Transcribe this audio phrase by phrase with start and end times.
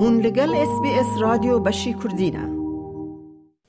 [0.00, 2.58] هون لگل اس بی اس رادیو بشی کردینه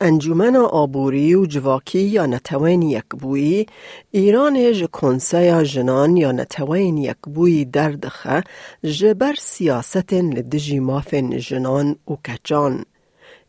[0.00, 3.66] انجمن آبوری و جواکی یا نتوین یک بویی
[4.10, 8.42] ایران ج کنسای جنان یا نتوین یک بویی دردخه
[8.82, 12.84] جبر سیاست لدجی مافن جنان و کجان.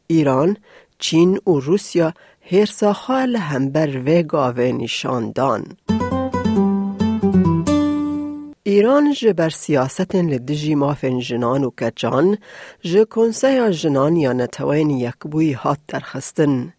[0.08, 0.58] ایران،
[1.00, 2.14] چین و روسیا
[2.52, 5.78] هرسا خال همبر و گاوه نشاندان.
[8.70, 12.38] ایران جه بر سیاست لدجی مافن جنان و کجان
[12.82, 16.74] جه کنسه جنان یا نتوین یکبوی هات درخستن.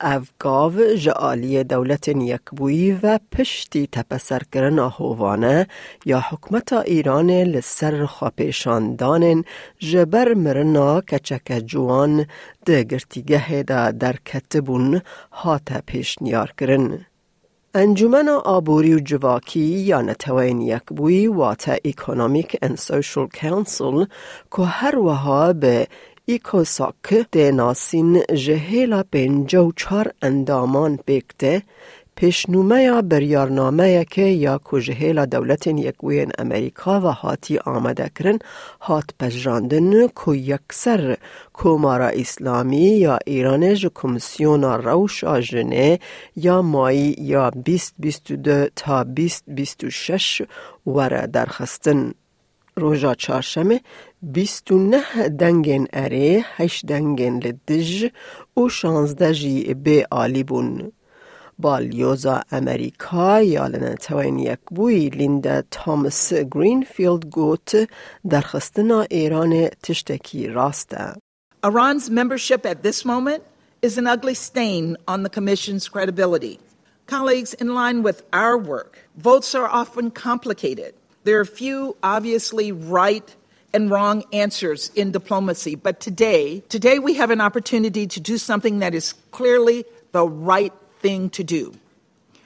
[0.00, 5.66] او گاو جه آلی دولت یکبوی و پشتی تپسر کرن آهوانه
[6.04, 9.44] یا حکمت ایران لسر خواپیشاندان
[9.78, 12.26] جبر مرنا کچک جوان
[12.64, 15.00] ده گرتیگه دا در کتبون
[15.32, 17.09] هات پیش نیار کرن.
[17.74, 24.04] انجمن آبوری و جواکی یا نتوین یک بوی واتا اکونومیک and سوشل کانسل
[24.56, 25.86] که هر وها به
[26.24, 31.62] ایکوساک ده ناسین جهیلا پنجو چار اندامان بکته
[33.02, 38.38] بریارنامه که یا کجهیل دولت یکوین امریکا و هاتی آمده کرن
[38.80, 41.16] هات پجراندن که یکسر
[41.52, 45.98] کومارا اسلامی یا ایرانج کمیسیون روش آجنه
[46.36, 50.42] یا مایی یا 2022 تا 2026
[50.86, 52.12] وره درخستن.
[53.18, 53.80] چارشمه
[54.22, 58.06] بیست و نه دنگن اره هشت دنگن لدج
[58.56, 60.44] و شانزده جی به آلی
[61.59, 61.63] بون.
[61.63, 67.89] بالیوزا امریکا یا لنتوین یک بوی لیندا توماس گرینفیلد گوت
[68.29, 71.13] درخستنا ایران تشتکی راسته.
[71.63, 73.41] Iran's membership at this moment
[73.81, 76.59] is an ugly stain on the Commission's credibility.
[77.07, 80.93] Colleagues, in line with our work, votes are often complicated.
[81.23, 83.35] There are few obviously right
[83.73, 88.79] and wrong answers in diplomacy, but today, today we have an opportunity to do something
[88.79, 91.73] that is clearly the right thing to do.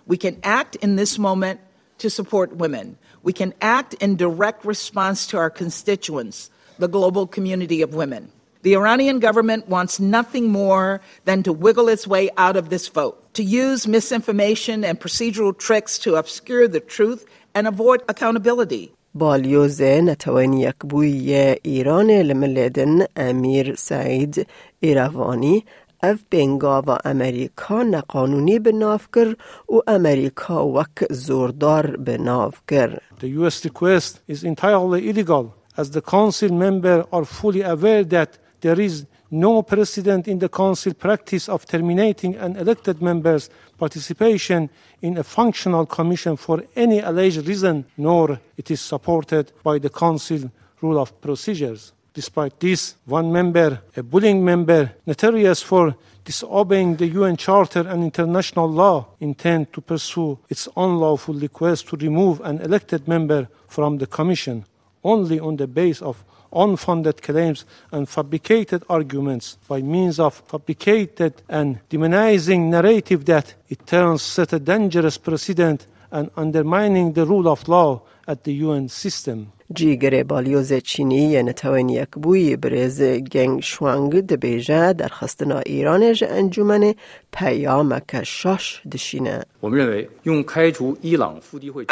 [0.06, 1.60] We can act in this moment
[2.00, 2.98] to support women.
[3.24, 8.32] We can act in direct response to our constituents, the global community of women.
[8.62, 13.34] The Iranian government wants nothing more than to wiggle its way out of this vote,
[13.36, 17.26] to use misinformation and procedural tricks to obscure the truth
[17.56, 18.92] and avoid accountability.
[19.16, 24.48] بالیوز نتوین یک بوی ایران لملدن امیر سعید
[24.80, 25.64] ایروانی
[26.05, 29.35] اف بنگا و امریکا نقانونی به ناف کر
[29.69, 33.01] و امریکا وک زوردار به ناف کر.
[33.21, 35.45] The US request is entirely illegal
[35.77, 40.93] as the council members are fully aware that there is no precedent in the council
[40.95, 43.45] practice of terminating an elected member's
[43.79, 44.61] participation
[45.07, 50.41] in a functional commission for any alleged reason, nor it is supported by the council
[50.83, 51.83] rule of procedures.
[52.15, 58.71] Despite this, one member, a bullying member, notorious for disobeying the UN Charter and international
[58.71, 64.65] law, intend to pursue its unlawful request to remove an elected member from the Commission
[65.03, 69.59] only on the basis of unfounded claims and fabricated arguments.
[69.69, 76.30] By means of fabricated and demonizing narrative that it turns set a dangerous precedent and
[76.36, 79.52] undermining the rule of law at the UN system.
[79.74, 86.94] جیگر بالیوز چینی نتوین یک بوی برز گنگ شوانگ دبیجه در خستنا ایرانش انجمن
[87.32, 89.42] پیامک شاش دشینه.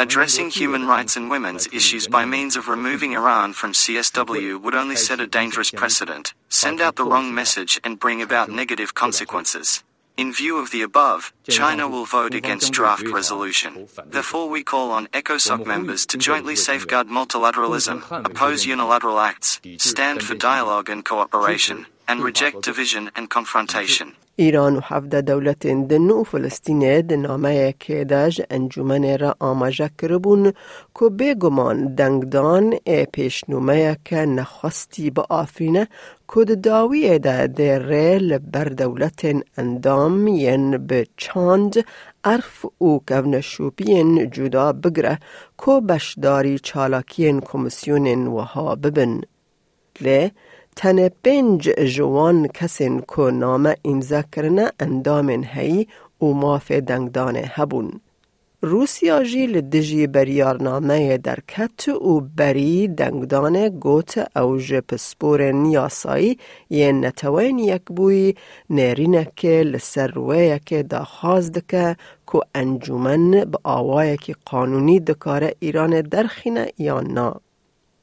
[0.06, 4.96] Addressing human rights and women's issues by means of removing Iran from CSW would only
[4.96, 9.84] set a dangerous precedent, send out the wrong message, and bring about negative consequences.
[10.15, 13.87] In view of the above, China will vote against draft resolution.
[14.05, 20.35] Therefore, we call on ECOSOC members to jointly safeguard multilateralism, oppose unilateral acts, stand for
[20.35, 24.15] dialogue and cooperation, and reject division and confrontation.
[24.35, 26.23] ایران و هفده دولت دن و
[30.99, 35.87] که بگمان دنگدان ای پیشنومه که نخواستی با آفرینه
[36.33, 39.25] که داوی ده ده ریل بر دولت
[39.57, 41.85] اندام ین به چاند
[42.77, 45.19] او کونشوبین جدا بگره
[45.65, 49.21] که بشداری چالاکین کمیسیون وها ببن.
[50.01, 50.31] لی
[50.75, 55.87] تن پنج جوان کسین که نام امضا کرنه اندامن هی
[56.21, 58.01] و ماف دنگدانه هبون.
[58.65, 65.41] روسیا جی لدجی بریارنامه درکت و بری دنگدانه گوت اوج پسپور
[65.71, 66.37] یاسایی
[66.69, 68.35] یه نتوین یک بوی
[68.69, 71.95] نرینه که لسروه که دا خواست دکه
[72.31, 77.33] که انجومن با آوای که قانونی دکاره ایران درخینه یا نه.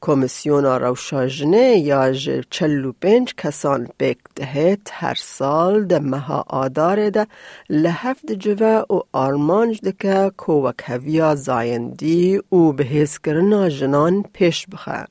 [0.01, 2.13] کمیسیون روشاجنه یا
[2.49, 7.27] چلو پنج کسان بیک دهت هر سال ده مها آدار ده
[7.69, 15.05] لحفت جوه و آرمانج ده که کوک هویا زایندی و بهیز کرنا جنان پیش بخه.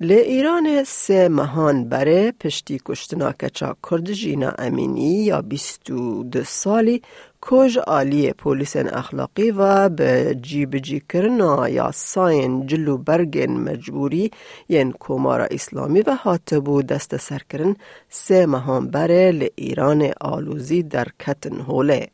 [0.00, 7.02] لی ایران سه مهان بره پشتی کشتنا کچا کرد جینا امینی یا بیستو دو سالی
[7.46, 14.30] کج آلی پولیس اخلاقی و به جیب جی کرنا یا ساین جلو برگن مجبوری
[14.68, 17.76] ین کومارا اسلامی و هاتبو دست سرکرن
[18.08, 22.08] سه مهان بره لی ایران آلوزی در کتن هوله.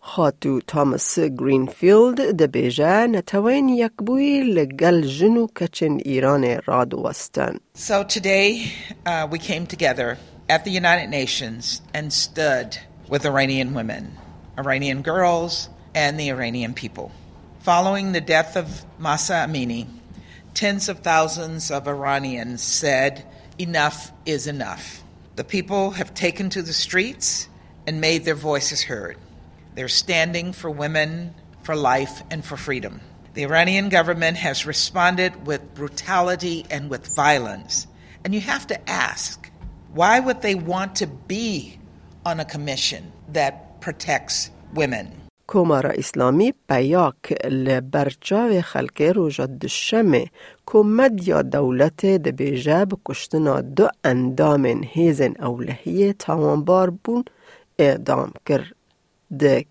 [0.00, 7.56] خاتو تامس گرینفیلد ده بیجه نتوین یک بوی لگل جنو کچن ایران راد وستن.
[7.74, 8.72] So today
[9.06, 10.18] uh, we came together
[10.48, 12.78] at the United Nations and stood
[13.08, 14.04] with Iranian women,
[14.58, 17.12] Iranian girls, and the Iranian people.
[17.60, 19.86] Following the death of Masa Amini,
[20.54, 23.24] tens of thousands of Iranians said,
[23.58, 25.02] enough is enough.
[25.36, 27.48] The people have taken to the streets
[27.86, 29.16] and made their voices heard.
[29.74, 33.00] They're standing for women, for life, and for freedom.
[33.34, 37.86] The Iranian government has responded with brutality and with violence.
[38.24, 39.50] And you have to ask
[39.94, 41.78] why would they want to be
[42.24, 45.06] on a commission that protects women?
[45.46, 50.26] کومارا اسلامی پیاک لبرچاو خلک روژا دشمه
[50.66, 57.24] کمد یا دولت دبیجه بکشتنا دو اندام هیزن اولهی تاوانبار بون
[57.78, 58.74] اعدام کرد.
[59.38, 59.64] ده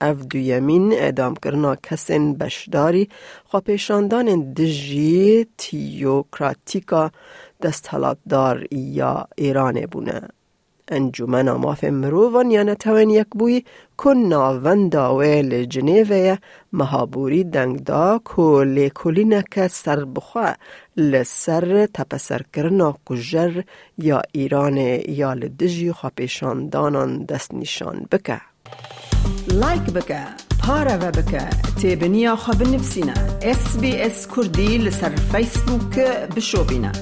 [0.00, 3.08] اف دویمین ادام کرنا کسین بشداری
[3.44, 7.10] خواپیشاندان دجی تیوکراتیکا
[7.62, 7.90] دست
[8.28, 10.28] دار یا ایران بونه.
[10.92, 13.64] انجمن ماف مروان یا نتوین یک بوی
[13.96, 16.38] کن ناوندا ویل جنیوه
[16.72, 20.54] مهابوری دنگ دا که لیکولی نکه سر بخوا
[20.96, 23.62] لسر تپسر کرنا کجر
[23.98, 24.76] یا ایران
[25.08, 28.40] یا لدجی خواپیشاندانان دست نشان بکه.
[29.50, 30.20] لایک بکه
[30.66, 31.48] پارا و بکه
[31.80, 33.12] تیبنیا خواب نفسینا
[33.42, 35.98] اس بی اس کردی لسر فیسبوک
[36.36, 36.92] بشو بینه